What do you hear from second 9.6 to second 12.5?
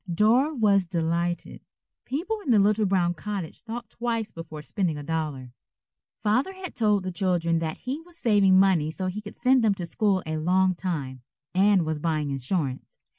them to school a long time, and was buying